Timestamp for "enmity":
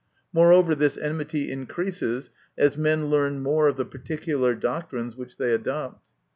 0.97-1.51